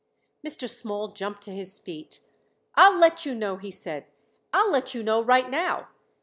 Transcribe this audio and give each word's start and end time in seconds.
Mr. 0.43 0.67
Small 0.67 1.09
jumped 1.09 1.43
to 1.43 1.51
his 1.51 1.77
feet. 1.79 2.21
"I'll 2.73 2.97
let 2.97 3.23
you 3.23 3.35
know," 3.35 3.57
he 3.57 3.69
said 3.69 4.07
"I'll 4.51 4.71
let 4.71 4.95
you 4.95 5.03
know 5.03 5.21
right 5.21 5.47
now. 5.47 5.89